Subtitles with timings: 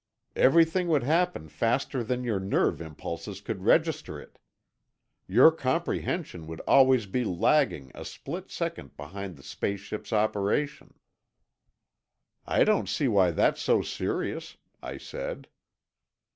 [0.35, 4.39] Everything would happen faster than your nerve impulses could register it.
[5.27, 10.95] Your comprehension would always be lagging a split second behind the space ship's operation."
[12.47, 15.47] "I don't see why that's so serious," I said.